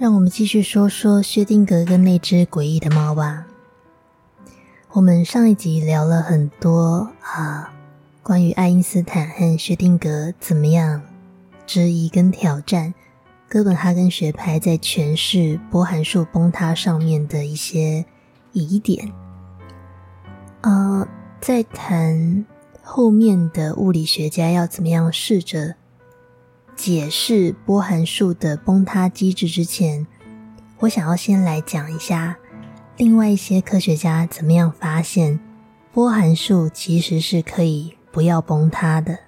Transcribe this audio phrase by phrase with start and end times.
[0.00, 3.46] 让我们继续说说薛定谔跟那只诡异的猫吧。
[4.92, 7.70] 我们上一集聊了很多啊，
[8.22, 11.02] 关于爱因斯坦和薛定谔怎么样
[11.66, 12.94] 质疑跟挑战
[13.46, 18.06] 哥本哈根学派在诠释波函数崩塌上面的一些
[18.52, 19.12] 疑点。
[20.62, 21.06] 呃，
[21.42, 22.46] 在谈
[22.82, 25.74] 后面的物理学家要怎么样试着。
[26.80, 30.06] 解释波函数的崩塌机制之前，
[30.78, 32.38] 我想要先来讲一下
[32.96, 35.38] 另外一些科学家怎么样发现
[35.92, 39.18] 波函数其实是可以不要崩塌的。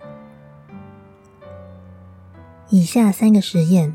[2.71, 3.95] 以下三个实验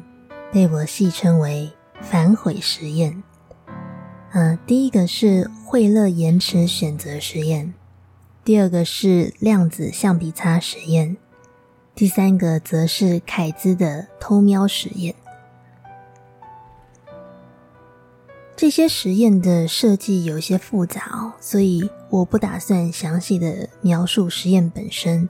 [0.54, 3.24] 被我戏称为反悔实验。
[4.34, 7.74] 嗯，第一个是惠勒延迟选择实验，
[8.44, 11.18] 第二个是量子橡皮擦实验。
[11.98, 15.16] 第三个则是凯兹的偷瞄实验。
[18.56, 25.28] 这些实验的设计有些复杂哦，所以我不打算详细的描述实验本身。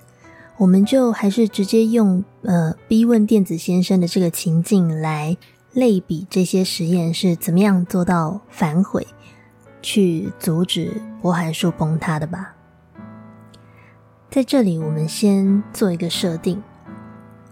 [0.58, 5.38] 我们就还是直接用呃逼问电子先生的这个情境来
[5.72, 9.08] 类比这些实验是怎么样做到反悔，
[9.82, 12.57] 去阻止波函数崩塌的吧。
[14.30, 16.61] 在这里，我们先做一个设定。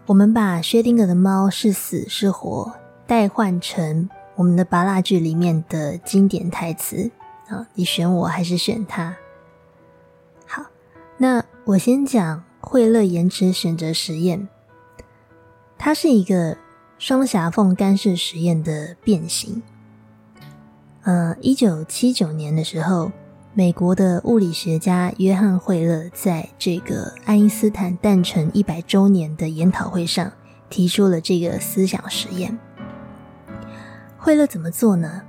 [0.05, 2.75] 我们把薛定谔的猫是死是活
[3.07, 7.09] 代换成我们的拔蜡剧里面的经典台词
[7.47, 9.15] 啊，你选我还是选他？
[10.45, 10.65] 好，
[11.17, 14.47] 那我先讲惠勒延迟选择实验，
[15.77, 16.57] 它是一个
[16.99, 19.63] 双狭缝干涉实验的变形。
[21.03, 23.11] 呃，一九七九年的时候。
[23.57, 30.29] 美国的物理学家约翰惠勒在这个爱因斯坦诞辰一百周年的研讨会上
[30.69, 32.59] 提出了这个思想实验。
[34.17, 35.21] 惠勒怎么做呢？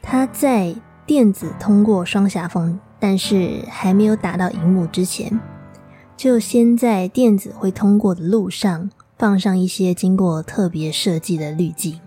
[0.00, 0.74] 他在
[1.04, 5.38] 电子通过双狭缝，但是还没有打到荧幕之前，
[6.16, 12.00] 就先在电子会通过的路上放上一些经过特别设计的滤镜，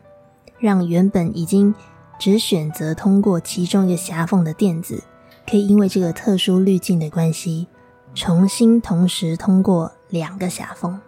[0.57, 1.75] 让原本已经
[2.17, 5.03] 只选择通过其中一个狭缝的电子。
[5.49, 7.67] 可以因为这个特殊滤镜的关系，
[8.13, 10.99] 重新同时通过两个狭缝。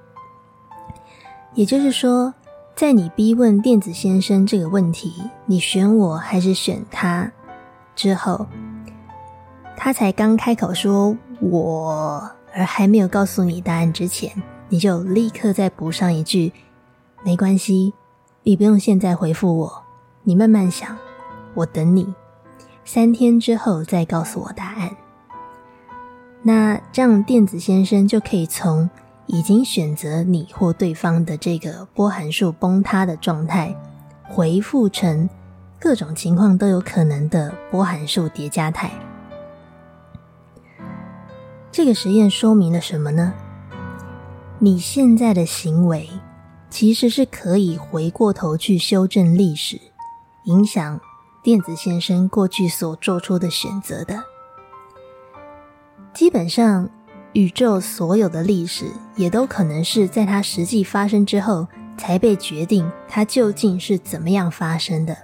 [1.53, 2.33] 也就是说，
[2.75, 5.13] 在你逼问电子先生这个问题
[5.45, 7.31] “你选我还是选他”
[7.95, 8.47] 之后，
[9.77, 14.31] 他才刚开口说“我”，而还没有告诉你答案之前，
[14.69, 16.51] 你就立刻再补上一句
[17.23, 17.93] ：“没关系，
[18.41, 19.83] 你不用现在回复我，
[20.23, 20.97] 你慢慢想，
[21.53, 22.13] 我等你。”
[22.85, 24.89] 三天之后再告诉我答案。
[26.41, 28.89] 那这样，电子先生就可以从
[29.27, 33.73] 已经选择你或对方的这个波函数崩塌的状态，
[34.23, 35.29] 回复成
[35.79, 38.91] 各种情况都有可能的波函数叠加态。
[41.72, 43.33] 这个实验说明了什么呢？
[44.59, 46.09] 你现在的行为
[46.69, 49.79] 其实是可以回过头去修正历史，
[50.43, 50.99] 影响。
[51.43, 54.23] 电子先生过去所做出的选择的，
[56.13, 56.89] 基本上
[57.33, 58.85] 宇宙所有的历史
[59.17, 61.67] 也都可能是在它实际发生之后
[61.97, 65.17] 才被决定，它究竟是怎么样发生的。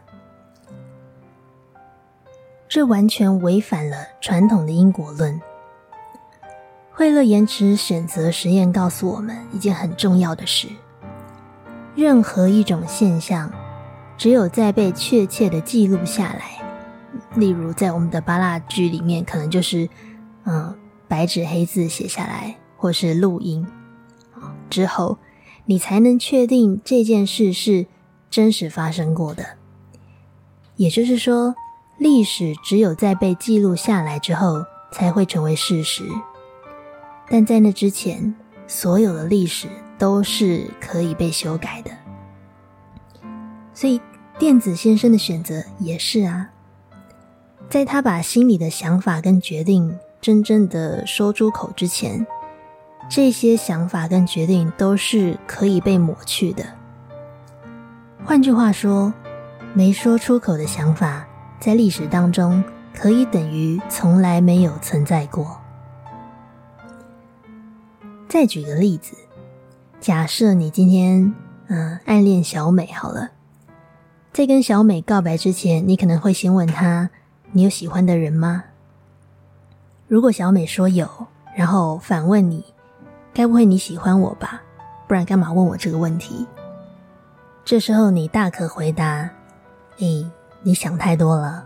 [2.67, 5.41] 这完全违反了传统的因果论。
[6.91, 10.67] 惠勒延迟选择实验告诉我们一件很重要的事：
[11.95, 13.49] 任何一种现象。
[14.19, 16.61] 只有在被确切的记录下来，
[17.37, 19.87] 例如在我们的巴拉剧里面，可能就是
[20.43, 23.65] 嗯白纸黑字写下来，或是录音
[24.69, 25.17] 之后，
[25.63, 27.87] 你才能确定这件事是
[28.29, 29.45] 真实发生过的。
[30.75, 31.55] 也就是说，
[31.97, 36.03] 历史只有在被记录下来之后，才会成为事实。
[37.29, 38.35] 但在那之前，
[38.67, 41.91] 所有的历史都是可以被修改的。
[43.73, 44.01] 所以。
[44.39, 46.49] 电子先生的选择也是啊，
[47.69, 52.25] 在他把心里的想法跟决定真正的说出口之前，
[53.09, 56.63] 这些想法跟决定都是可以被抹去的。
[58.23, 59.13] 换句话说，
[59.73, 61.27] 没说出口的想法
[61.59, 62.63] 在历史当中
[62.95, 65.59] 可以等于从来没有存在过。
[68.29, 69.17] 再举个例子，
[69.99, 71.35] 假设你今天
[71.67, 73.31] 嗯暗恋小美好了。
[74.39, 77.09] 在跟小美告白之前，你可能会先问她
[77.51, 78.63] ：“你有喜欢的人吗？”
[80.07, 81.09] 如果小美说有，
[81.57, 82.63] 然后反问你
[83.35, 84.61] ：“该不会你喜欢我吧？
[85.09, 86.47] 不然干嘛问我这个问题？”
[87.65, 89.29] 这时候你大可回答
[89.99, 90.25] ：“诶，
[90.63, 91.65] 你想太多了，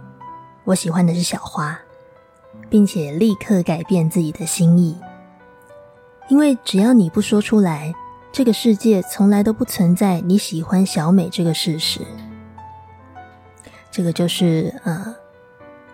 [0.63, 1.79] 我喜欢的是小花，
[2.71, 4.97] 并且立刻改变自己的心意。
[6.27, 7.93] 因为只要你不说出来，
[8.31, 12.01] 这个世界从来都不存在你喜欢小美这个事实。
[13.93, 15.15] 这个就是呃，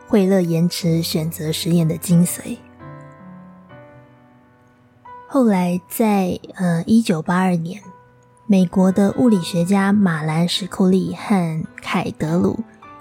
[0.07, 2.57] 惠勒延迟选择实验的精髓。
[5.28, 7.80] 后来在呃一九八二年。
[8.51, 12.60] 美国的物理学家马兰史库利和凯德鲁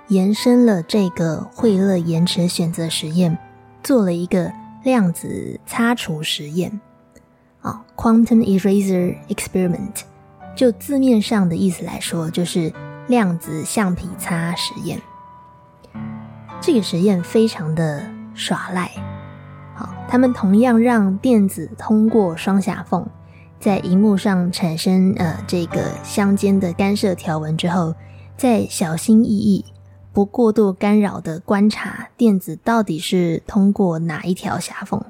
[0.09, 3.39] 延伸了这个惠勒延迟选择实验，
[3.83, 4.53] 做了一个
[4.85, 6.79] 量子擦除实验。
[7.63, 10.03] 啊，quantum eraser experiment，
[10.55, 12.71] 就字面上的意思来说，就是
[13.09, 15.01] 量子橡皮擦实验。
[16.61, 18.91] 这个实验非常的耍赖。
[19.75, 23.07] 好，他们同样让电子通过双狭缝。
[23.61, 27.95] 在荧幕上产生呃这个相间的干涉条纹之后，
[28.37, 29.65] 再小心翼翼、
[30.13, 35.03] 不过度干扰的观察电子到底是通过哪一条狭缝。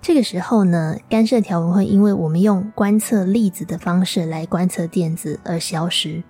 [0.00, 6.22] 这个时候呢，干涉条纹会因为我们用观测粒子的方式来观测电子而消失。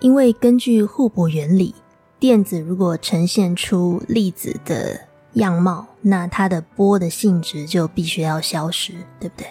[0.00, 1.74] 因为根据互补原理，
[2.18, 5.00] 电子如果呈现出粒子的
[5.34, 9.46] 样貌，那它的波的性质就必须要消失，对不对？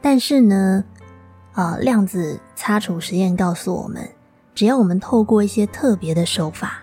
[0.00, 0.84] 但是呢，
[1.52, 4.08] 啊，量子擦除实验告诉我们，
[4.54, 6.82] 只要我们透过一些特别的手法，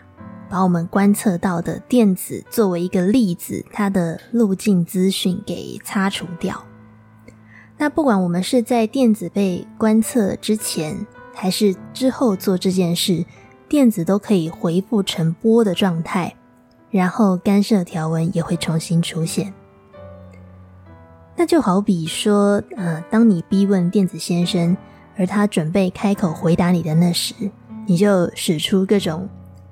[0.50, 6.64] 把我们观测到的电子作为一个粒子，它的路径资讯给擦除掉，
[7.78, 11.06] 那不管我们是在电子被观测之前
[11.36, 13.26] 还是之后做这件事，
[13.70, 16.34] 电子都可以回复成波的状态，
[16.90, 19.54] 然后干涉条纹也会重新出现。
[21.36, 24.78] 那就好比说，呃，当你逼问电子先生，
[25.18, 27.36] 而他准备开口回答你的那时，
[27.86, 29.28] 你就使出各种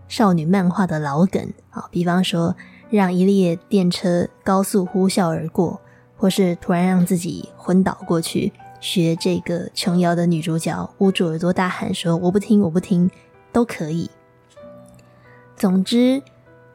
[0.09, 2.53] 少女漫画的老梗啊，比方说
[2.89, 5.79] 让一列电车高速呼啸而过，
[6.17, 8.51] 或是突然让自己昏倒过去，
[8.83, 13.09] 学这个琼瑶的女主角捂住耳朵大喊说“我不听，我不听”，
[13.53, 14.11] 都可以。
[15.55, 16.21] 总之，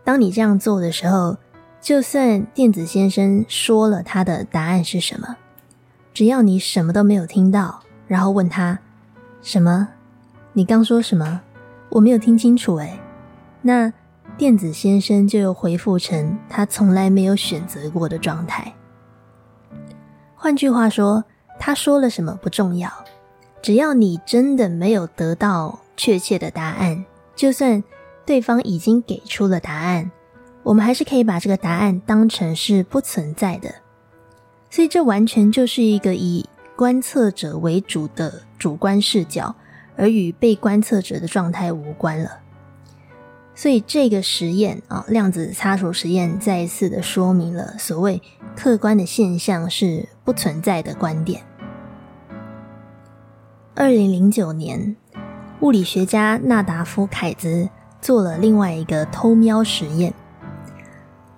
[0.05, 1.37] 当你这样做的时候。
[1.81, 5.37] 就算电子先生说了他的答案是什么，
[6.13, 8.81] 只要你什么都没有听到，然后问他
[9.41, 9.89] 什么，
[10.55, 11.41] 你刚说什么？
[11.91, 12.99] 我没有听清楚诶。
[13.63, 13.93] 那
[14.37, 18.75] 电子先生就又回复成他从来没有选择过的状态。
[20.35, 21.25] 换句话说，
[21.59, 22.91] 他说了什么不重要，
[23.61, 27.83] 只要你真的没有得到确切的答案，就算
[28.25, 30.11] 对方已经给出了答案。
[30.63, 33.75] 我们还是可以把这个答案当成是不存在的，
[34.69, 36.47] 所以这完全就是一个以
[36.77, 39.55] 观测者为主的主观视角，
[39.97, 42.41] 而与被观测者的状态无关了。
[43.55, 48.23] 所以这个实验啊，量子擦除实验再一次的说明了所谓
[48.55, 51.43] 客观的现象是不存在的观点。
[53.75, 54.95] 二零零九年，
[55.61, 57.71] 物理学家纳达夫凯兹
[58.03, 60.13] 做了另外一个偷瞄实验。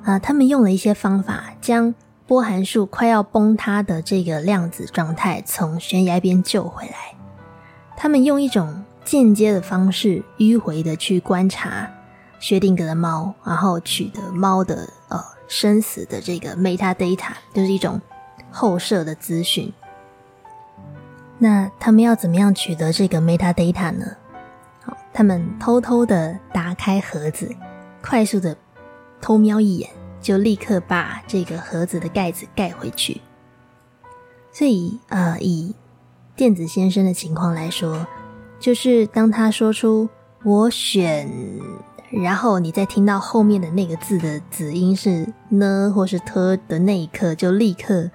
[0.03, 1.95] 啊，他们用了一些方法，将
[2.27, 7.15] 波函数快要崩塌的这个量子状态从悬崖边救回来。
[7.97, 11.89] 他们用一种间接的方式，迂回的去观察
[12.41, 18.01] 薛定谔的猫，然后取得猫的呃生死的这个 metadata，就是一种
[18.51, 19.73] 后设的资讯。
[21.39, 24.05] 那他们要怎么样取得这个 metadata 呢？
[24.83, 27.49] 好，他们偷偷的打开盒子，
[28.03, 28.57] 快速的。
[29.23, 29.91] 偷瞄一眼，
[30.23, 33.21] 就立刻把这个盒子的盖子盖回去。
[34.51, 35.75] 所以，呃，以
[36.35, 38.07] 电子先生的情况来说，
[38.59, 40.09] 就是当他说出
[40.43, 41.31] “我选”，
[42.11, 48.11] 然后你再听到后面的那个字的子音是“呢”或是“特”的那一刻，就立刻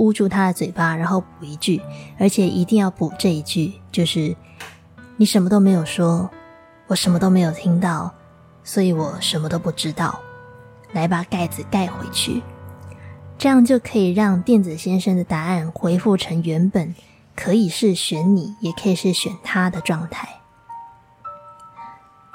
[0.00, 1.80] 捂住他的嘴巴，然后补一句，
[2.18, 4.34] 而且一定要补这一句，就是
[5.16, 6.28] “你什么都没有说，
[6.86, 8.12] 我什么都没有听到，
[8.64, 10.18] 所以我什么都不知道。”
[10.92, 12.42] 来把盖子盖回去，
[13.38, 16.92] 这样就可以让电子先生的答案回复成原本
[17.36, 20.28] 可以是选你，也可以是选他的状态。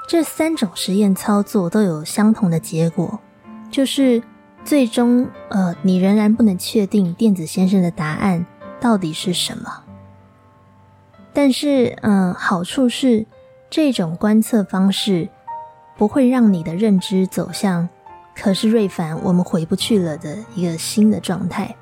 [0.08, 3.18] 这三种实验操作都有相同的结果，
[3.70, 4.22] 就是
[4.66, 8.44] 最终呃，你仍然不能确定电子先生的答案
[8.80, 9.84] 到底是什么。
[11.32, 13.24] 但是，嗯，好处是
[13.70, 15.28] 这种观测方式
[15.96, 17.88] 不会让你的认知走向。
[18.34, 21.76] 可是瑞凡，我们回不去了的一个新的状态，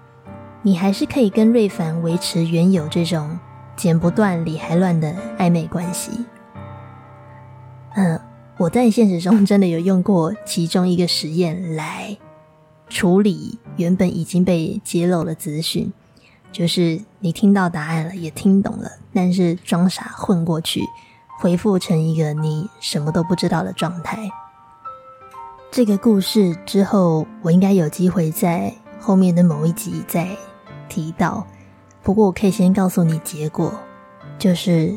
[0.60, 3.38] 你还是可以跟瑞凡维持原有这种
[3.76, 6.26] 剪不断理还乱的暧昧关系。
[7.94, 8.20] 嗯，
[8.58, 12.16] 我在现实中真的有用过其中一个实验来
[12.88, 15.92] 处理原本已经被揭露的资讯，
[16.52, 20.82] 就是你听到答案了，也听懂了，但是装傻混过去，
[21.40, 24.30] 回复成一个你什么都不知道的状态。
[25.70, 30.28] 这个故事之后，我应该有机会在后面的某一集再
[30.88, 31.46] 提到。
[32.02, 33.72] 不过，我可以先告诉你结果，
[34.38, 34.96] 就是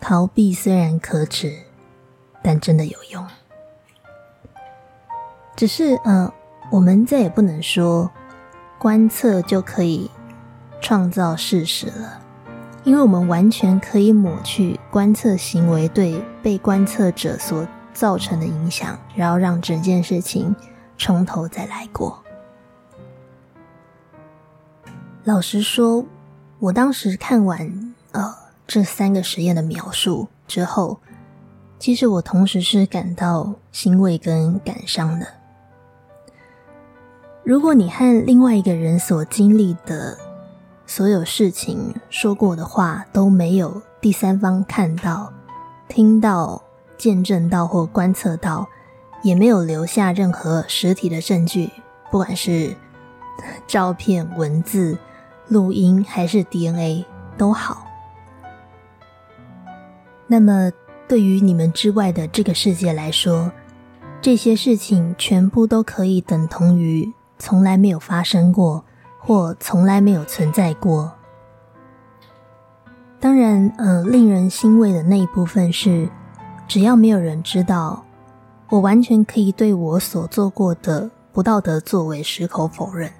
[0.00, 1.52] 逃避虽然可耻。
[2.44, 3.24] 但真的有用，
[5.54, 6.34] 只是呃，
[6.72, 8.10] 我们再也不能说
[8.78, 10.10] 观测就可以
[10.80, 12.18] 创造事实了，
[12.82, 20.56] 因为我们完全可以抹去观测行为对被观测者所造成的影响，然后让整件事情
[20.96, 22.24] 从头再来过。
[25.24, 26.06] 老实说，
[26.58, 28.34] 我当时看完呃
[28.66, 30.98] 这三个实验的描述之后。
[31.78, 35.26] 其实我同时是感到欣慰跟感伤的。
[37.44, 40.16] 如果你和另外一个人所经历的
[40.86, 45.32] 所有事情、说过的话都没有第三方看到、
[45.88, 46.62] 听到、
[46.96, 48.68] 见证到或观测到，
[49.22, 51.68] 也没有留下任何实体的证据，
[52.10, 52.76] 不管是
[53.66, 54.96] 照片、文字、
[55.48, 57.04] 录音还是 DNA
[57.36, 57.86] 都好，
[60.26, 60.70] 那么。
[61.08, 63.52] 对于你们之外的这个世界来说，
[64.22, 67.12] 这些事情全部都可以等同于
[67.44, 68.84] 从来没有发生过，
[69.18, 71.10] 或从来没有存在过。
[73.18, 76.08] 当然，呃，令人欣慰的那一部分是，
[76.68, 78.04] 只要没有人知道，
[78.68, 83.10] 我完全可以对我所做过的不道德作为矢口否认。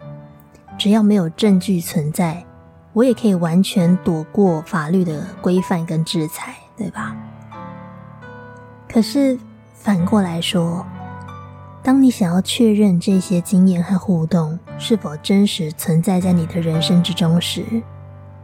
[0.78, 2.44] 只要没有证据存在，
[2.92, 7.16] 我也可以完全躲过法律的规范跟制裁，对吧？
[8.88, 9.36] 可是
[9.74, 10.86] 反过来说，
[11.82, 17.64] 当你想要确认这些经验和互动是否真实存在在你的人生之中时，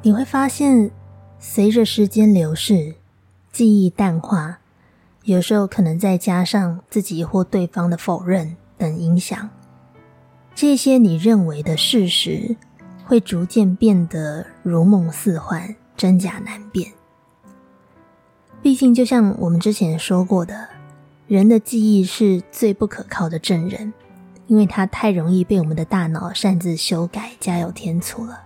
[0.02, 0.90] 你会发现，
[1.38, 2.96] 随着时间流逝，
[3.52, 4.58] 记忆淡化，
[5.22, 9.48] 有时候可能再加上自己或对方的否认等影响，
[10.54, 12.56] 这些你认为的事实
[13.04, 16.90] 会逐渐变得如梦似幻，真假难辨。
[18.60, 20.68] 毕竟，就像我们之前说过的，
[21.28, 23.92] 人的记忆是最不可靠的证人，
[24.46, 28.40] 因为它太容易被我们的大脑擅自修改、加油添醋了。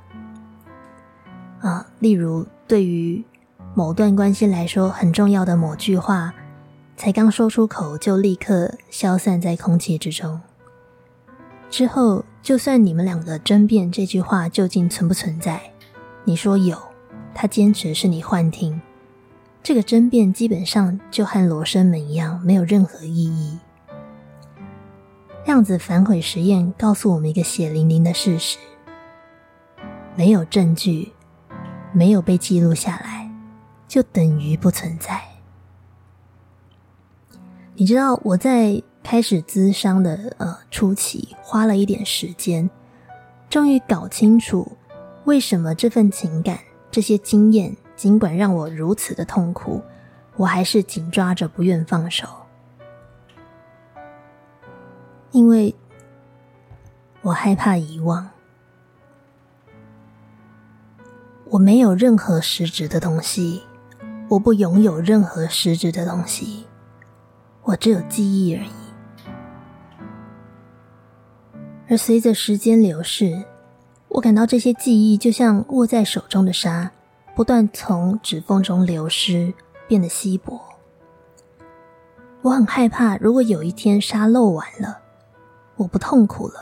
[1.60, 3.24] 啊，例如对于
[3.72, 6.34] 某段关系来说很重要的某句话，
[6.96, 10.40] 才刚说出口就立刻消散在空气之中。
[11.70, 15.62] 之后，就算你们两个争辩这句话究竟存不存在，
[16.24, 16.76] 你说有，
[17.32, 18.82] 他坚持是你幻听。
[19.62, 23.58] 这个争辩基本上就和罗生门一样，没有任何意义。
[25.46, 28.58] 量子反悔实验告诉我们一个血淋淋的事实：
[30.16, 31.12] 没有证据，
[31.92, 33.30] 没有被记录下来，
[33.86, 35.20] 就等于不存在。
[37.74, 42.68] 你知道我在开始咨商的呃初期，花了一点时间，
[43.48, 44.76] 终于搞清楚
[45.24, 46.58] 为什么这份情感、
[46.90, 47.76] 这些经验。
[47.94, 49.82] 尽管让我如此的痛苦，
[50.36, 52.26] 我还是紧抓着不愿放手，
[55.30, 55.74] 因为
[57.20, 58.28] 我害怕遗忘。
[61.50, 63.62] 我没有任何实质的东西，
[64.30, 66.66] 我不拥有任何实质的东西，
[67.62, 68.72] 我只有记忆而已。
[71.88, 73.44] 而随着时间流逝，
[74.08, 76.90] 我感到这些记忆就像握在手中的沙。
[77.34, 79.54] 不断从指缝中流失，
[79.88, 80.60] 变得稀薄。
[82.42, 84.98] 我很害怕，如果有一天沙漏完了，
[85.76, 86.60] 我不痛苦了，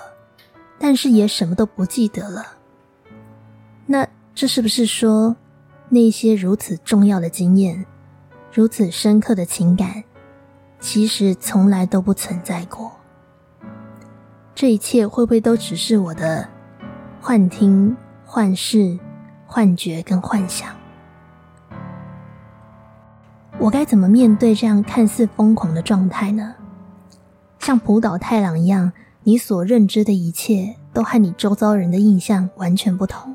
[0.79, 2.47] 但是也什么都不记得了。
[3.87, 5.35] 那这是不是说，
[5.89, 7.85] 那些如此重要的经验，
[8.53, 10.05] 如此深刻的情感，
[10.79, 12.93] 其实从来都不存在过？
[14.55, 16.49] 这一切会不会都只是我的
[17.21, 18.99] 幻听、幻视？
[19.53, 20.73] 幻觉跟幻想，
[23.59, 26.55] 我该怎么面对这样看似疯狂的状态呢？
[27.59, 28.93] 像浦岛太郎一样，
[29.25, 33.35] 你所认知的一切都和你周遭人的印象完全不同。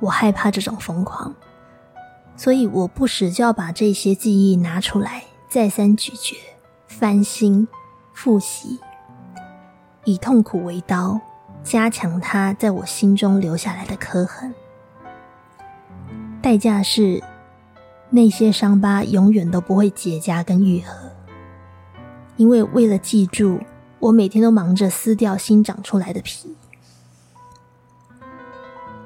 [0.00, 1.32] 我害怕这种疯狂，
[2.34, 6.36] 所以我不时就要把这些记忆拿出来，再三咀嚼、
[6.88, 7.68] 翻新、
[8.12, 8.80] 复习，
[10.02, 11.20] 以痛苦为刀。
[11.62, 14.52] 加强他在我心中留下来的刻痕。
[16.40, 17.22] 代价是
[18.10, 21.10] 那些伤疤永远都不会结痂跟愈合，
[22.36, 23.60] 因为为了记住，
[24.00, 26.54] 我每天都忙着撕掉新长出来的皮。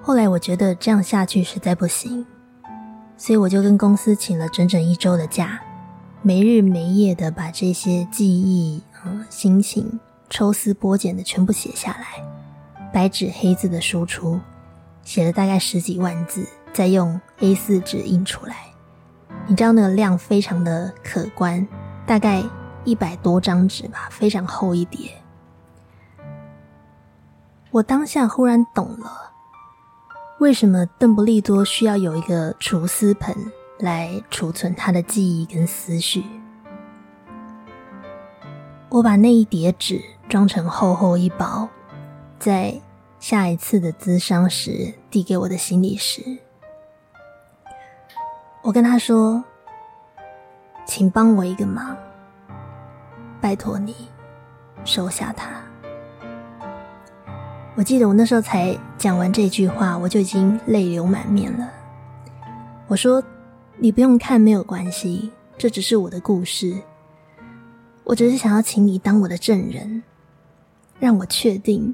[0.01, 2.25] 后来我觉得这样下去实在不行，
[3.17, 5.61] 所以我就跟公司请了整整一周的假，
[6.23, 12.25] 没日没夜的把这些记忆、嗯心情抽丝剥茧的全部写下来，
[12.97, 14.41] 白纸黑字的输出，
[15.03, 18.57] 写了大概十几万字，再用 A 四纸印出来。
[19.47, 21.69] 你知道那个量非常的可观，
[22.07, 22.43] 大概
[22.85, 25.11] 一百多张纸吧，非常厚一叠。
[27.71, 29.35] 我当下忽然懂了。
[30.39, 33.37] 为什么邓布利多需要有一个储思盆
[33.79, 36.25] 来储存他的记忆跟思绪？
[38.89, 41.69] 我把那一叠纸装成厚厚一包，
[42.39, 42.81] 在
[43.29, 46.23] 下一次的咨商时递给我的心理师。
[48.63, 49.43] 我跟他说
[50.87, 51.97] ：“请帮我一个忙，
[53.41, 53.97] 拜托你
[54.85, 55.61] 收下它。”
[57.75, 61.69] 我记得我那时候才讲完这句话，我就已经泪流满面了。
[62.87, 63.21] 我说
[63.77, 66.81] ：“你不用看，没有关系，这只是我的故事。
[68.05, 70.05] 我只是想要请你当我的证人，
[71.01, 71.93] 让我确定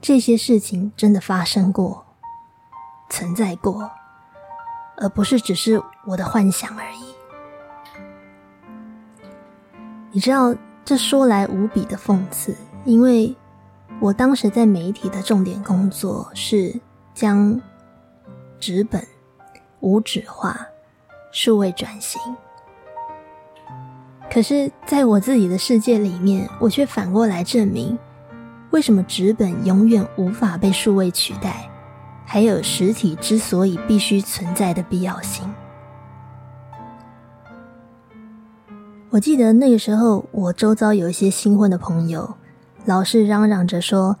[0.00, 2.06] 这些事情真的发生过、
[3.10, 3.90] 存在过，
[4.96, 7.14] 而不是只是我的幻想而已。”
[10.12, 13.36] 你知道，这说来无比的讽刺，因为。
[14.00, 16.78] 我当时在媒体的重点工作是
[17.14, 17.60] 将
[18.60, 19.04] 纸本
[19.80, 20.56] 无纸化、
[21.32, 22.20] 数位转型。
[24.30, 27.98] 可是，在我自己的世界里面，我却反过来证明，
[28.70, 31.70] 为什么纸本永远无法被数位取代，
[32.24, 35.48] 还有实体之所以必须存在的必要性。
[39.10, 42.36] 我记得那个时候，我周遭有一些新婚的朋友。
[42.84, 44.18] 老是嚷嚷着说：“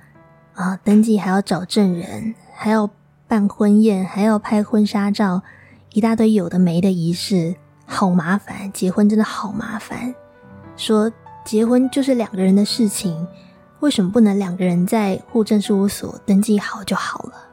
[0.54, 2.88] 啊，登记还要找证人，还要
[3.26, 5.42] 办婚宴，还要拍婚纱照，
[5.92, 8.72] 一大堆有的没的仪式，好麻烦。
[8.72, 10.14] 结婚真的好麻烦。
[10.76, 11.12] 说
[11.44, 13.26] 结婚就是两个人的事情，
[13.80, 17.44] 为什么不能两个人在户政事务所登记好就好了？”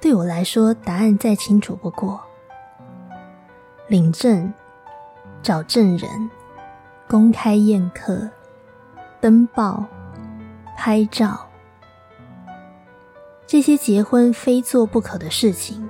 [0.00, 2.20] 对我来说，答案再清楚不过：
[3.88, 4.52] 领证、
[5.42, 6.30] 找证人、
[7.08, 8.30] 公开宴客。
[9.20, 9.86] 登报、
[10.76, 11.48] 拍照，
[13.46, 15.88] 这些结婚非做不可的事情，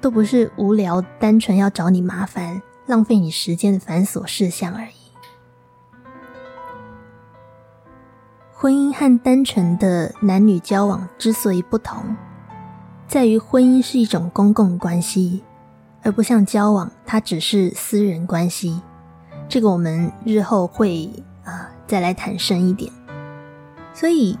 [0.00, 5.03] 都不是无聊、单纯要找你麻烦、浪费你时间的繁琐事项而已。
[8.64, 12.16] 婚姻和单纯的男女交往之所以不同，
[13.06, 15.44] 在于婚姻是一种公共关系，
[16.02, 18.80] 而不像交往，它只是私人关系。
[19.50, 21.10] 这个我们日后会
[21.44, 21.68] 啊。
[21.86, 22.90] 再来谈深一点，
[23.92, 24.38] 所以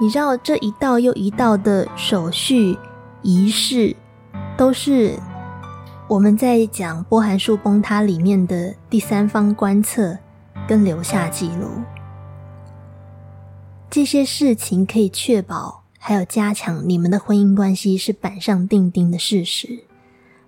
[0.00, 2.78] 你知道这一道又一道的手续
[3.20, 3.94] 仪式，
[4.56, 5.12] 都是
[6.08, 10.16] 我们在讲波函数崩塌里面的第三方观测
[10.66, 11.68] 跟留下记录。
[13.90, 19.84] 这些事情可以确保还有加强你们的婚姻关系是板上钉钉的事实，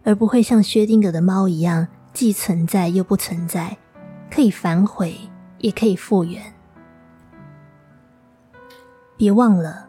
[0.04, 3.76] 而不会像薛定谔的猫一样既存在又不存在，
[4.30, 5.16] 可以反悔。
[5.60, 6.42] 也可以复原。
[9.18, 9.88] 别忘了，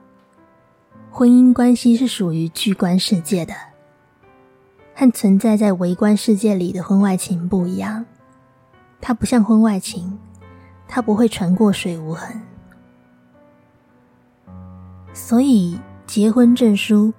[1.10, 3.54] 婚姻关系是属于巨观世界的，
[4.94, 8.06] 和存在在微观世界里的婚外情不一样。
[9.00, 10.20] 它不像婚外情，
[10.90, 12.42] 它不会传过水无痕。
[15.14, 17.14] 所以，结婚证书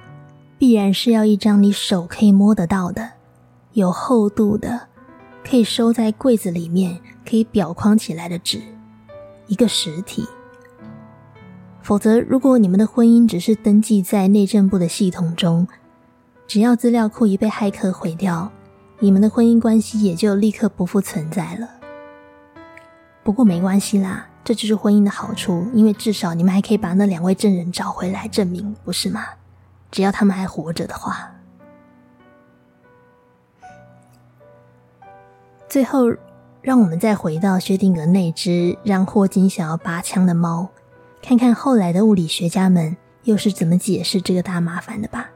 [0.58, 3.10] 必然是要一张你手可以摸得到的、
[3.72, 4.88] 有厚度的。
[5.44, 8.62] 可以收在柜子里面，可以裱框起来的纸，
[9.48, 10.24] 一个实体。
[11.82, 15.66] 否则，如果你们的婚姻只是登记在内政部的系统中，
[16.46, 18.48] 只要资料库一被骇客毁掉，
[19.00, 21.68] 你们的婚姻关系也就立刻不复存在了。
[23.24, 29.24] 不过没关系啦，这就是婚姻的好处，因为至少你们还可以把那两位证人找回来证明，不是吗？
[29.90, 31.30] 只要他们还活着的话。
[35.68, 36.06] 最后，
[36.60, 40.68] 让我们再回到薛定谔那只让霍金想要拔枪的猫，
[41.22, 45.30] 看看后来的物理学家们又是怎么解释这个大麻烦的吧。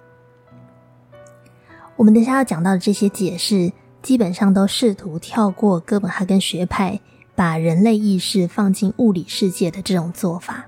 [1.94, 3.72] 我们等下要讲到的这些解释，
[4.02, 7.00] 基本上都试图跳过哥本哈根学派
[7.36, 10.66] 把人类意识放进物理世界的这种做法。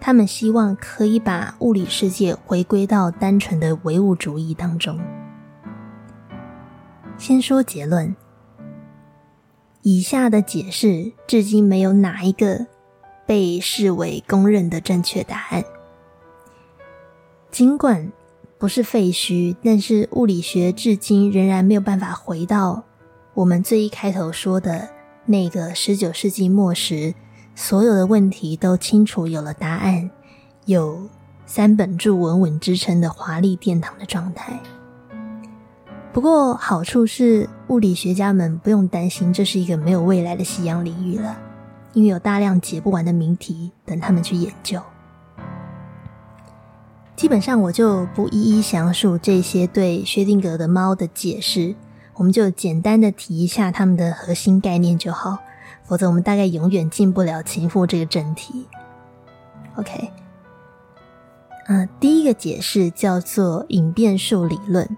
[0.00, 4.98] 他们希望可以把物理世界回归到单纯的唯物主义当中。
[7.18, 8.14] 先说结论，
[9.82, 12.66] 以下的解释至今没有哪一个
[13.26, 15.64] 被视为公认的正确答案。
[17.50, 18.12] 尽管
[18.56, 22.84] 不是废墟，但是物理学至今仍然没有办法回到
[23.34, 24.88] 我们最一开头说的
[25.30, 27.14] 那个十九世纪末时，
[27.54, 30.10] 所有的问题都清楚有了答案，
[30.64, 31.06] 有
[31.44, 34.58] 三本柱稳稳支撑的华丽殿堂的状态。
[36.14, 41.38] 不过好处是，物理学家们不用担心这是一个没有未来的西洋领域了，
[41.92, 44.80] 因为有大量解不完的谜题等他们去研究。
[47.14, 51.74] 基本上我就不一一详述这些对薛定谔的猫的解释，
[52.18, 55.38] 我们就简单的提一下它们的核心概念就好，
[55.84, 58.66] 否则我们大概永远进不了情妇这个正题。
[59.76, 60.10] OK，
[61.68, 64.96] 嗯，第一个解释叫做隐变数理论。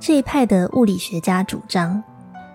[0.00, 2.02] 这一派的物理学家主张，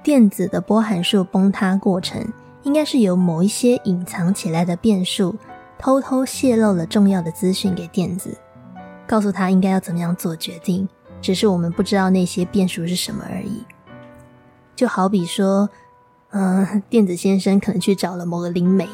[0.04, 2.22] 电子的波函数崩塌过程
[2.64, 5.34] 应该是由某一些隐藏起来的变数
[5.80, 8.38] 偷偷泄露了重要的资讯给电子，
[9.08, 10.90] 告诉他应该要怎么样做决定，
[11.22, 13.64] 只是我们不知道那些变数是什么而已。
[14.76, 15.70] 就好比说，
[16.30, 18.88] 嗯，电子先生可能去找了某个灵媒，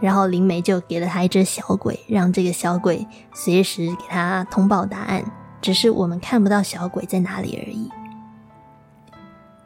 [0.00, 5.24] 然后灵媒就给了他一只小鬼，让这个小鬼随时给他通报答案。
[5.60, 7.90] 只是我们看不到小鬼在哪里而已。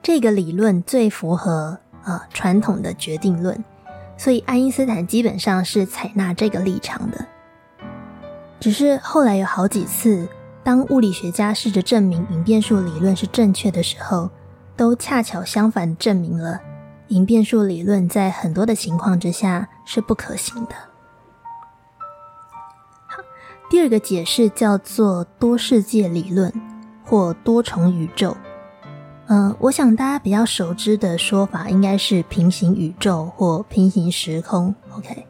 [0.00, 3.64] 这个理论最符合呃传统的决定论，
[4.16, 7.26] 所以爱因斯坦基本上是采纳这个立场的。
[8.60, 10.28] 只是后来有好几次，
[10.68, 14.28] 当物理学家试着证明隐变数理论是正确的时候，
[14.76, 16.60] 都恰巧相反证明了
[17.06, 20.74] 隐变数理论在很多的情况之下是不可行的。
[23.06, 23.22] 好
[23.70, 26.52] 第二个解释叫做多世界理论
[27.02, 28.36] 或多重宇宙。
[29.28, 34.74] 嗯，我想大家比较熟知的说法应该是平行宇宙或平行时空。
[34.94, 35.26] OK，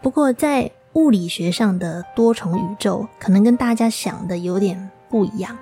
[0.00, 5.56] 不过在物理学上的多重宇宙可能跟大家想的有点不一样，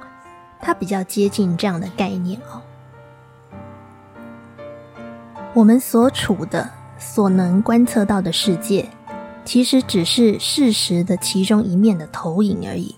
[0.61, 2.61] 它比较接近这样的概念哦。
[5.55, 8.89] 我们所处的、所能观测到的世界。
[9.45, 12.95] 其实只是事实的其中一面的投影而已。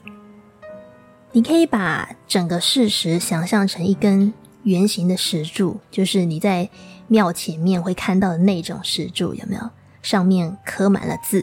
[1.32, 4.30] 你可以把整个事实想象成一根
[4.64, 6.68] 圆形的石柱，就是你在
[7.08, 9.70] 庙前面会看到的那种石柱，有没有？
[10.02, 11.42] 上面刻满了字。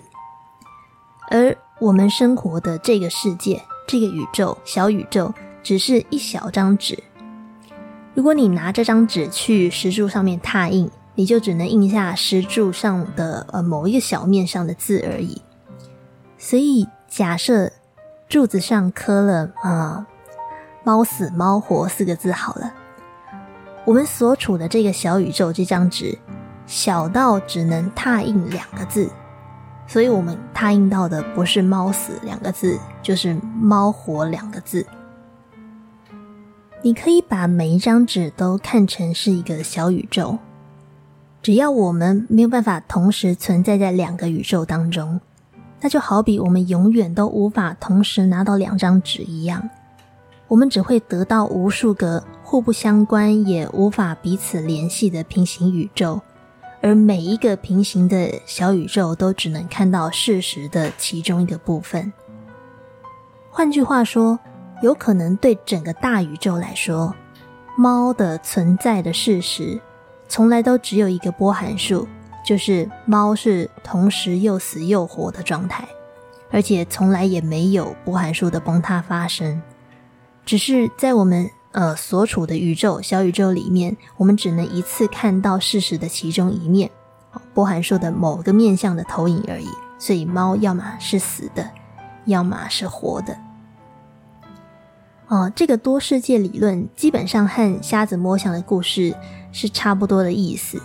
[1.31, 7.01] 而我们生活的这个世界，这个宇宙，小宇宙，只是一小张纸。
[8.13, 10.91] 如果你拿这张纸去石柱上面拓印。
[11.13, 15.41] 你就只能印下石柱上的呃某一个小面上的字而已。
[16.37, 17.69] 所以假设
[18.29, 20.07] 柱子上刻了啊
[20.85, 22.73] “猫死猫活”四个字好了，
[23.83, 26.17] 我们所处的这个小宇宙这张纸
[26.65, 29.09] 小到只能拓印两个字，
[29.91, 34.87] 所以我们拓印到的不是“猫死”两个字，就是“猫活”两个字。
[36.81, 40.39] 你可以把每一张纸都看成是一个小宇宙。
[41.41, 45.19] 只要我们没有办法同时存在在两个宇宙当中，
[45.81, 49.69] 那就好比我们永远都无法同时拿到两张纸一样，
[50.47, 56.21] 我们只会得到无数个互不相关也无法彼此联系的平行宇宙，
[56.81, 62.11] 而每一个平行的小宇宙都只能看到事实的其中一个部分。
[63.49, 64.39] 换句话说，
[64.81, 67.13] 有可能对整个大宇宙来说，
[67.77, 69.79] 猫的存在的事实。
[70.27, 72.07] 从来都只有一个波函数，
[72.45, 75.85] 就是猫是同时又死又活的状态，
[76.49, 79.61] 而且从来也没有波函数的崩塌发生。
[80.45, 86.89] 只是在我们呃所处的宇宙小宇宙里面，我们只能一次看到事实的其中一面，
[87.53, 89.67] 波函数的某个面向的投影而已。
[89.97, 91.69] 所以猫要么是死的，
[92.25, 93.37] 要么是活的。
[95.27, 99.15] 哦，这个多世界理论基本上和瞎子摸象的故事。
[99.53, 100.81] 是差不多的意思。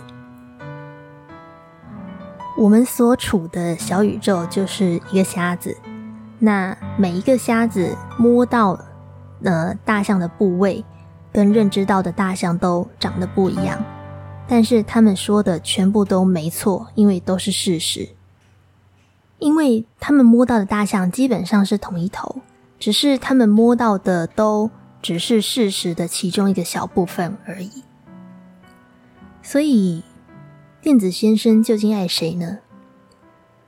[2.57, 5.77] 我们所处的小宇宙就是一个瞎子，
[6.37, 8.77] 那每一个瞎子摸到
[9.43, 10.83] 呃大象的部位，
[11.31, 13.83] 跟认知到的大象都长得不一样，
[14.47, 18.09] 但是他们说的全部都没错，因为都是事实。
[19.39, 22.41] 因为他们摸到的大象基本上是同一头，
[22.79, 27.83] 只是他们摸到的都只是事实的其中一个小部分而已。
[29.43, 30.01] 所以，
[30.81, 32.57] 电子先生究竟爱谁呢？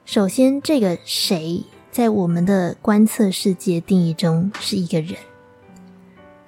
[0.05, 5.19] 首先，这个谁在我们的观测世界定义中是一个人，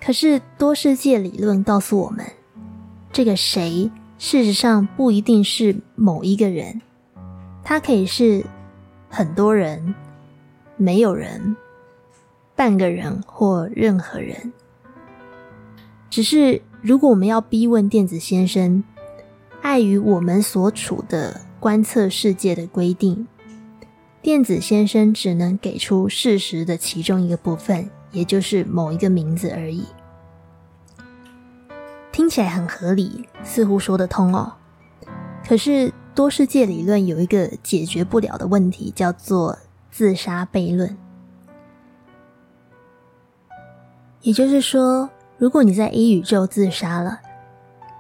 [0.03, 2.25] 可是多世界理论告诉我们，
[3.13, 6.81] 这个谁事实上不一定是某一个人，
[7.63, 8.43] 它可以是
[9.09, 9.93] 很多人、
[10.75, 11.55] 没有人、
[12.55, 14.51] 半个人或任何人。
[16.09, 18.83] 只是如果我们要逼问电子先生，
[19.61, 23.27] 碍于我们所处的观测世界的规定。
[24.21, 29.86] 电子先生只能给出事实的其中一个部分，也就是某一个名字而已。
[32.12, 34.54] 听起来很合理，似乎说得通哦。
[35.47, 39.58] 可是多世界理论有一个解决不了的问题，叫做
[39.89, 40.97] 自杀悖论。
[44.21, 47.19] 也就是说，如果你在 A 宇宙自杀了，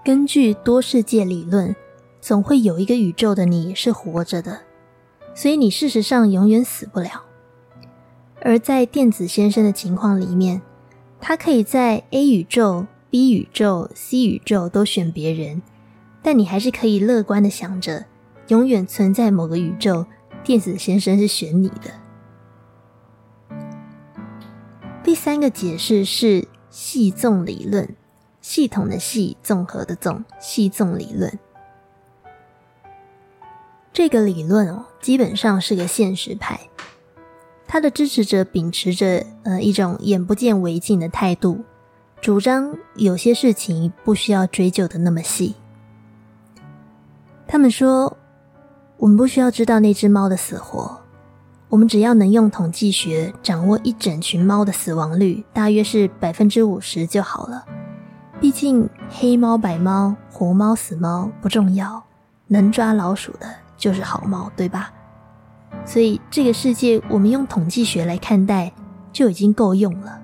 [0.05, 1.75] 根据多世界理论，
[2.19, 4.59] 总会有一个宇宙的你是活着的。
[5.33, 7.23] 所以你事实上永远死不了，
[8.41, 10.61] 而在电子先生的情况里面，
[11.19, 15.61] 他可以在 A 宇宙、B 宇宙、C 宇宙都选别人，
[16.23, 18.05] 但你还是可以乐观的想着，
[18.47, 20.05] 永远存在某个宇宙，
[20.43, 22.01] 电子先生是选你的。
[25.03, 27.95] 第三个解释是系纵理论，
[28.41, 31.37] 系统的系，综合的综，系纵理论。
[33.93, 36.59] 这个理论哦，基本上是个现实派，
[37.73, 41.63] 他的支持者秉持着呃一种眼不见为净的态度，
[42.19, 45.55] 主张有些事情不需要追究的那么细。
[47.47, 48.17] 他们说，
[48.97, 50.99] 我们不需要知道那只猫的死活，
[51.69, 57.65] 我们只要能用统计学掌握一整群猫的死亡率，大约是百分之五十就好了。
[58.41, 62.03] 毕竟黑猫、白猫、活猫、死猫不重要，
[62.47, 63.47] 能抓老鼠的。
[63.77, 64.91] 就是好猫，对吧？
[65.85, 68.71] 所以这个世界，我们用统计学来看待
[69.11, 70.21] 就已经够用了。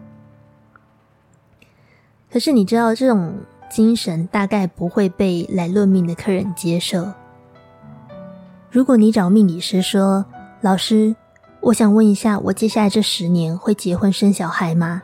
[2.31, 3.33] 可是你知道，这种
[3.69, 7.11] 精神大概不会被来论命的客人接受。
[8.69, 10.25] 如果你找命理师说
[10.61, 11.15] ：“老师，
[11.61, 15.01] 我想问一下，我接下来这十年会结婚生小孩吗？”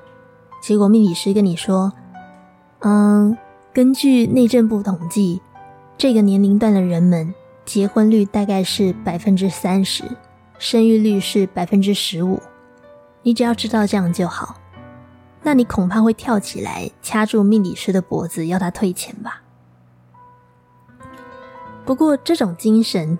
[0.61, 1.91] 结果命理师跟你说
[2.79, 3.37] ：“嗯，
[3.73, 5.41] 根据内政部统计，
[5.97, 7.33] 这个年龄段的人们。”
[7.65, 10.03] 结婚率大概是百分之三十，
[10.57, 12.41] 生育率是百分之十五。
[13.21, 14.55] 你只要知道这样就好，
[15.41, 19.41] 那你恐怕会跳起来掐住命理师的脖子，要他退钱吧。
[21.85, 23.19] 不过这种精神，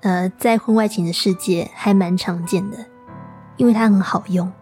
[0.00, 2.78] 呃，在婚外情的世界还蛮常见的，
[3.56, 4.52] 因为它很好用。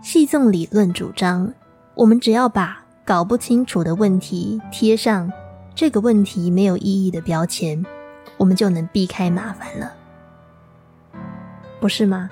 [0.00, 1.52] 戏纵理论主张，
[1.94, 5.32] 我们只要把搞不清楚的问题贴上。
[5.74, 7.82] 这个问题没有意义的标签，
[8.36, 9.90] 我们就能避开麻烦了，
[11.82, 12.30] 不是吗？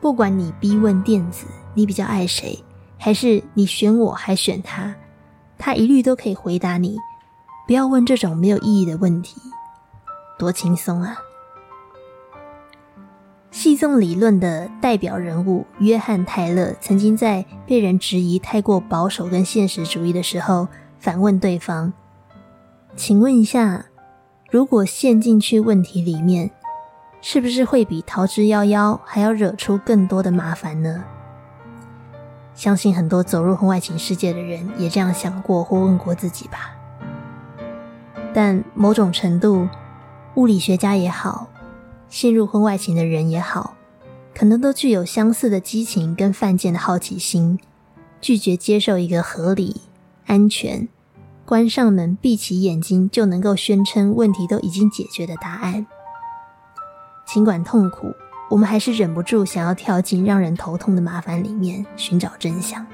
[0.00, 2.56] 不管你逼问电子，你比较爱谁，
[2.96, 4.94] 还是你选我还选他，
[5.58, 6.96] 他一律都可以回答你。
[7.66, 9.40] 不要问这种没有意义的问题，
[10.38, 11.18] 多轻松啊！
[13.50, 20.68] 戏纵理论的代表人物约翰泰勒曾经在被人质疑太过保守跟现实主义的时候，
[21.00, 21.92] 反问对方。
[22.94, 23.86] 请问一下，
[24.52, 26.52] 如果陷进去问题里面，
[27.20, 31.04] 是不是会比逃之夭夭还要惹出更多的麻烦呢？
[32.54, 36.76] 相信很多走入婚外情世界的人也这样想过或问过自己吧。
[38.32, 39.68] 但某种程度，
[40.36, 41.48] 物理学家也好，
[42.08, 43.74] 陷入婚外情的人也好，
[44.34, 47.58] 可能都具有相似的激情跟犯贱的好奇心，
[48.20, 49.82] 拒绝接受一个合理、
[50.26, 50.86] 安全。
[51.44, 55.86] 关上门，闭起眼睛就能够宣称问题都已经解决的答案。
[57.26, 58.14] 尽管痛苦，
[58.48, 62.86] 我们还是忍不住想要跳进让人头痛的麻烦里面寻找真相。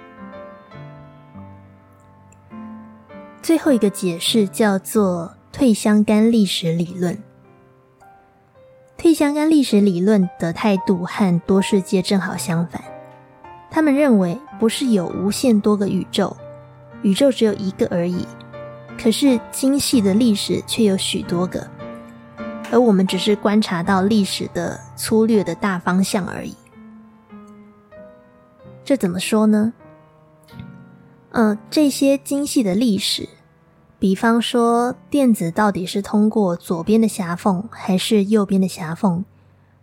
[3.42, 7.18] 最后一个解释叫做退相干历史理论。
[8.96, 12.80] 退相干历史理论的态度和多世界正好相反，
[13.70, 16.36] 他们认为不是有无限多个宇宙，
[17.02, 18.26] 宇宙只有一个而已。
[18.96, 21.68] 可是精细的历史却有许多个，
[22.72, 26.56] 而我们只是观察到历史的粗略的大方向而已。
[28.82, 29.72] 这怎么说呢？
[31.32, 33.28] 嗯，这些精细的历史，
[33.98, 39.24] 比方说电子到底是通过左边的狭缝还是右边的狭缝，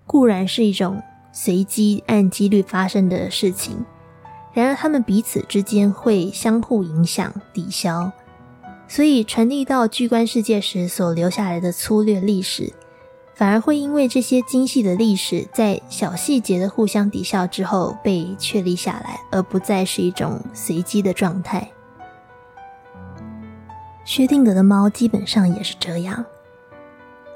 [0.05, 3.85] 固然是一种随机按几率发生的事情，
[4.51, 8.11] 然而它们彼此之间会相互影响、抵消。
[8.87, 12.73] 所以传递到巨观世界时所留下来的粗略历史，
[13.39, 21.71] 反而会因为这些精细的历史在小细节的互相抵消之后被确立下来，而不再是一种随机的状态。
[24.03, 26.25] 薛定谔的猫基本上也是这样，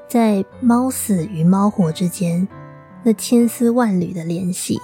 [0.06, 2.46] 在猫死与猫活之间，
[3.02, 4.78] 那千丝万缕的联系，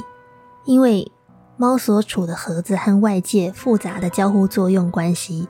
[0.65, 1.13] 因为
[1.59, 5.47] 猫所处的盒子和外界复杂的交互作用关系，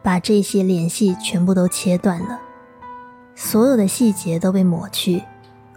[0.00, 2.40] 把这些联系全部都切断了，
[3.40, 5.22] 所有的细节都被抹去，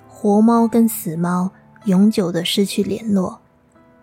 [0.09, 1.51] 活猫跟死猫
[1.85, 3.39] 永久的失去联络，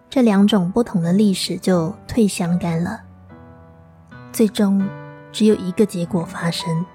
[0.09, 3.01] 这两种不同的历史就退相干了，
[4.33, 4.89] 最终。
[5.31, 6.87] 只有一个结果发生。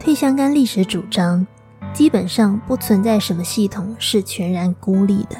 [0.00, 1.46] 退相干历史主张，
[1.92, 5.36] 基本上不存在什么系统是全然孤立的。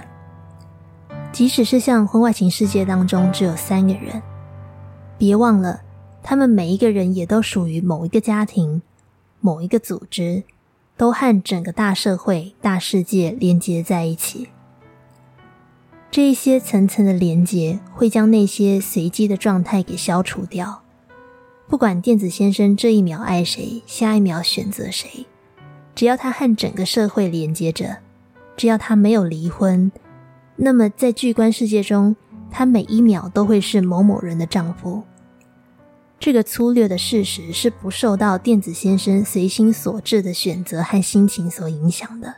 [1.33, 4.23] 即使是像婚外情世界当中只有三个人，
[5.17, 5.81] 别忘了，
[6.23, 8.83] 他们每一个人也都属于某一个家庭、
[9.41, 10.45] 某一个组织，
[10.97, 14.49] 都和整个大社会、大世界连接在一起。
[16.11, 20.83] 这一些层层的连接会将那些随机的状态给消除掉。
[21.69, 25.27] 不管电子先生这一秒爱谁，下一秒选择谁，
[25.95, 27.99] 只要他和整个社会连接着，
[28.57, 29.93] 只要他没有离婚，
[30.57, 32.17] 那么在巨观世界中，
[32.51, 35.05] 他每一秒都会是某某人的丈夫。
[36.21, 42.35] 这个粗略的事实是不受到电子先生随心所至的选择和心情所影响的。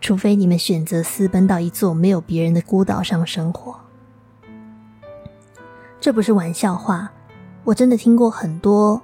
[0.00, 3.76] 除非你们选择私奔到一座没有别人的孤岛上生活，
[6.00, 7.12] 这不是玩笑话。
[7.64, 9.02] 我真的听过很多，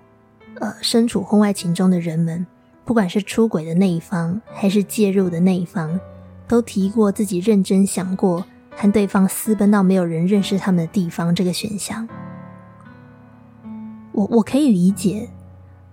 [0.60, 2.46] 呃，身处婚外情中的人们，
[2.84, 6.00] 不管是出轨的那一方，还是介入的那一方，
[6.48, 12.08] 都提过自己认真想过和对方私奔到没有人认识他们的地方这个选项。
[14.14, 15.28] 我我可以理解，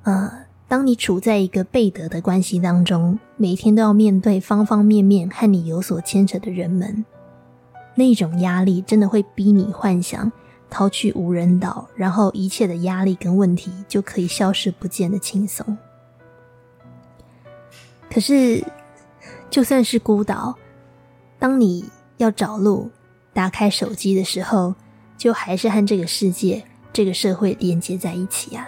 [0.04, 0.32] 呃。
[0.72, 7.04] 当你处在一个背德的关系当中，每天都要面对方方面面和你有所牵扯的人们，
[7.94, 10.32] 那种压力真的会逼你幻想
[10.70, 15.78] 逃去无人岛，然后一切的压力跟问题就可以消失不见的轻松。
[18.10, 18.66] 可是，
[19.50, 20.56] 就算是孤岛，
[21.38, 21.84] 当你
[22.16, 22.90] 要找路、
[23.34, 24.74] 打开手机的时候，
[25.18, 28.68] 就还是和这个世界、这个社会连接在一起啊。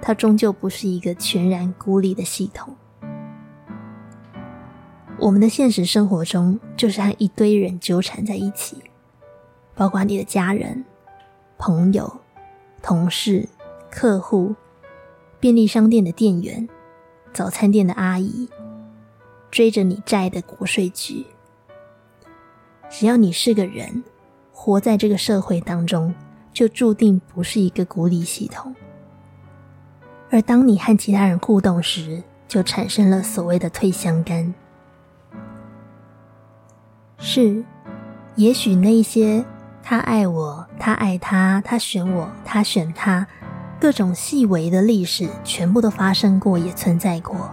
[0.00, 2.76] 它终究不是一个全然孤立的系统。
[5.18, 8.82] 我们的现实生活中就是和一堆人纠缠在一起，
[9.74, 10.84] 包括你的家人、
[11.56, 12.20] 朋友、
[12.82, 13.48] 同事、
[13.90, 14.54] 客户、
[15.40, 16.68] 便利商店的店员、
[17.32, 18.48] 早餐店的阿姨、
[19.50, 21.24] 追着你债的国税局。
[22.90, 24.04] 只要你是个人，
[24.52, 26.14] 活在这个社会当中，
[26.54, 28.74] 就注定不是一个孤立系统。
[30.30, 34.54] 而当你和其他人互动时，就产生了所谓的退相干。
[37.18, 37.64] 是，
[38.36, 39.44] 也许那些
[39.82, 43.26] 他爱我，他爱他，他选我，他选他，
[43.80, 47.50] 各种细微的历史，全部都发生过，也存在过。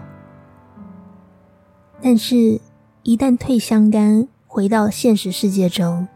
[2.01, 2.59] 但是，
[3.03, 6.07] 一旦退相干，回到现实世界中，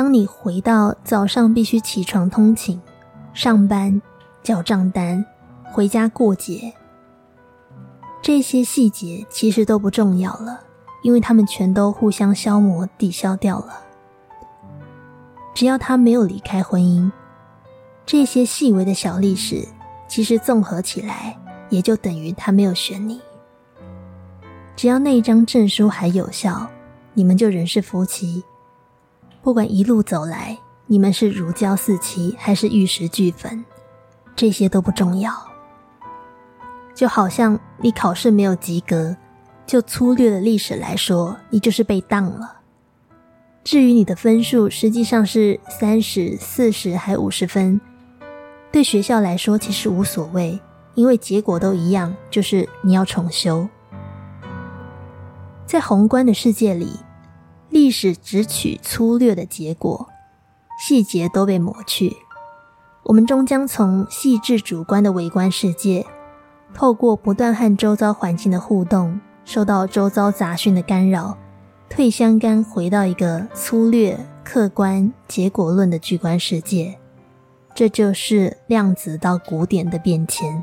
[0.00, 2.80] 当你回到早上必须起床通勤、
[3.34, 4.00] 上班、
[4.42, 5.22] 缴账单。
[5.70, 6.72] 回家过节，
[8.22, 10.58] 这些细节其实都不重要了，
[11.02, 13.78] 因为他们全都互相消磨、抵消掉了。
[15.52, 17.12] 只要他没有离开婚姻，
[18.06, 19.68] 这些细微的小历史，
[20.08, 23.20] 其实综合起来，也就等于他没有选你。
[24.74, 26.66] 只要那一张证书还有效，
[27.12, 28.42] 你们就仍是夫妻。
[29.42, 33.64] 不管一路走来，你们是如胶似漆，还是玉石俱焚，
[34.36, 35.32] 这些都不重要。
[36.94, 39.16] 就好像你考试没有及格，
[39.66, 42.58] 就粗略的历史来说，你就是被当了。
[43.64, 47.80] 至于你的分数实际上是三十四十还五十分，
[48.70, 50.60] 对学校来说其实无所谓，
[50.94, 53.66] 因为结果都一样，就是你要重修。
[55.64, 56.98] 在宏观的世界里，
[57.70, 60.08] 历史只取粗略的结果，
[60.78, 62.16] 细节都被抹去，
[63.04, 66.04] 我们终将从细致主观的微观世界。
[66.74, 71.36] 透过不断和周遭环境的互动，受到周遭杂讯的干扰，
[71.88, 76.98] 退相干回到一个粗略、客观、结果论的巨观世界，
[77.74, 80.62] 这就是量子到古典的变迁。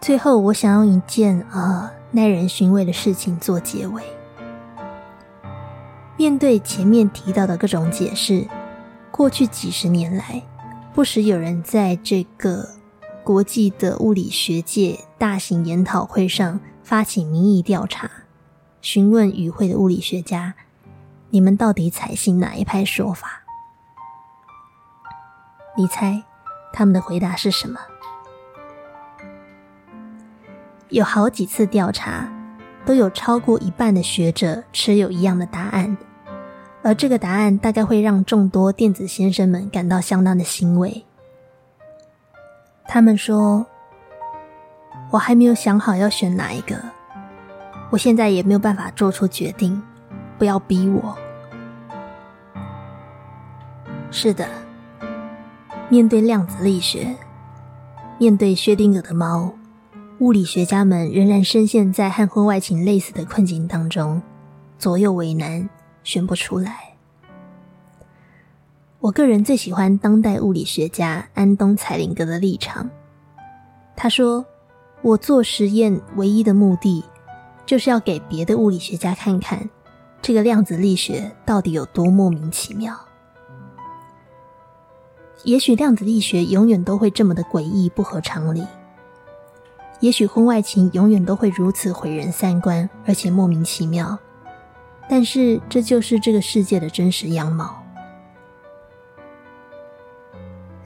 [0.00, 4.02] 最后，我想用一件啊耐人寻味的事情做结尾。
[6.16, 8.46] 面对前面提到的各种解释，
[9.10, 10.42] 过去几十年来。
[10.94, 12.66] 不时有人在这个
[13.22, 18.10] 国际的物理学界大型研讨会上发起民意调查，
[18.80, 20.54] 询问与会的物理学家：
[21.28, 23.42] 你们到底采信哪一派说法？
[25.76, 26.22] 你猜
[26.72, 27.78] 他们的回答是什么？
[30.88, 32.28] 有好几次调查，
[32.84, 35.96] 都有超过一半的学者持有一样的答案，
[36.82, 41.04] 而这个答案大概会让众多电子先生们感到相当的欣慰。
[42.86, 43.66] 他们说
[45.10, 46.76] ：“我还没有想好要选哪一个，
[47.90, 49.82] 我现在也没有办法做出决定，
[50.38, 51.18] 不要逼我。”
[54.12, 54.46] 是的，
[55.88, 57.16] 面对量子力学，
[58.18, 59.52] 面对薛定谔的猫。
[60.18, 64.22] 物理学家们仍然深陷在和婚外情类似的困境当中，
[64.78, 65.68] 左右为难，
[66.04, 66.94] 选不出来。
[68.98, 72.88] 我个人最喜欢当代物理学家安东·彩林格的立场。
[73.94, 74.46] 他说
[75.02, 77.04] ：“我做实验唯一的目的，
[77.66, 79.68] 就是要给别的物理学家看看，
[80.22, 82.98] 这个量子力学到底有多莫名其妙。
[85.44, 88.64] 也许量子力学永远都会这么的诡异，不合常理。”
[90.00, 94.18] 也许婚外情永远都会如此毁人三观，而且莫名其妙。
[95.08, 97.82] 但是这就是这个世界的真实样貌。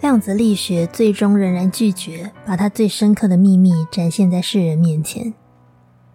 [0.00, 5.34] 量子力学最终仍然拒绝把它最深刻的秘密展现在世人面前，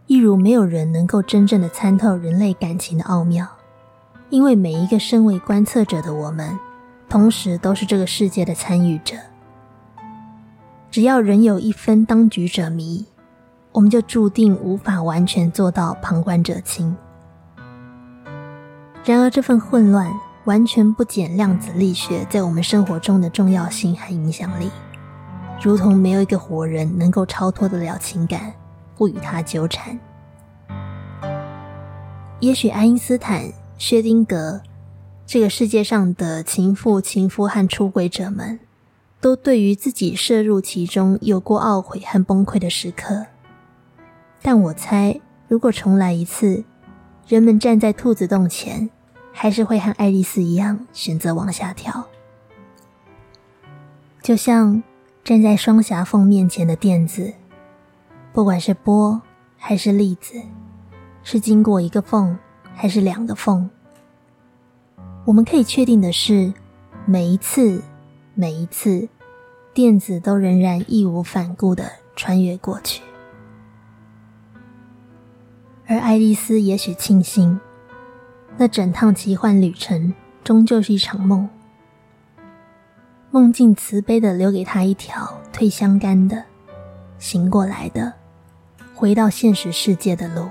[0.07, 3.47] 一如没有人能够真正的参透人类感情的奥妙，
[4.29, 6.57] 因为每一个身为观测者的我们，
[7.07, 9.15] 同时都是这个世界的参与者。
[10.95, 13.05] 只要人有一分当局者迷，
[13.73, 16.95] 我们就注定无法完全做到旁观者清。
[19.03, 20.09] 然而，这份混乱
[20.45, 24.71] 完全不减量子力学在我们生活中的重要性和影响力，
[25.61, 28.53] 如同没有一个活人能够超脱得了情感，
[28.95, 29.99] 不与它纠缠。
[32.39, 33.43] 也许爱因斯坦、
[33.77, 34.61] 薛定谔，
[35.25, 38.57] 这个世界上的情妇、情夫和出轨者们。
[39.25, 43.25] 都对于自己涉入其中有过懊悔和崩溃的时刻，
[44.43, 46.63] 但我猜，如果重来一次，
[47.27, 48.87] 人们站在兔子洞前，
[49.33, 52.05] 还是会和爱丽丝一样选择往下跳。
[54.21, 54.83] 就像
[55.23, 57.33] 站在双狭缝面前的电子，
[58.31, 59.19] 不管是波
[59.57, 60.39] 还是粒子，
[61.23, 62.37] 是经过一个缝
[62.75, 63.67] 还是两个缝，
[65.25, 66.53] 我们可以确定的是，
[67.07, 67.81] 每一次，
[68.35, 69.09] 每一次。
[69.75, 73.03] 电子都仍然义无反顾的穿越过去，
[75.85, 77.59] 而爱丽丝也许庆幸，
[78.55, 80.13] 那整趟奇幻旅程
[80.45, 81.49] 终究是一场梦，
[83.31, 86.45] 梦境慈悲的留给她一条退香干的、
[87.19, 88.13] 醒过来的、
[88.95, 90.49] 回到现实世界的路。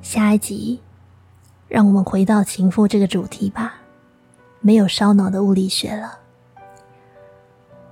[0.00, 0.80] 下一集。
[1.70, 3.74] 让我们回到情妇这个主题吧，
[4.58, 6.18] 没有烧脑的物理学了。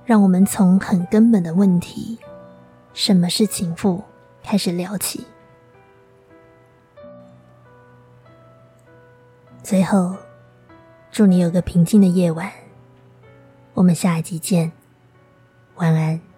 [0.03, 2.19] 让我们从很根本的问题
[2.93, 4.03] “什么是情妇”
[4.43, 5.25] 开始聊起。
[9.63, 10.13] 最后，
[11.09, 12.51] 祝你有个平静的夜晚。
[13.75, 14.73] 我们下一集见，
[15.75, 16.28] 晚安。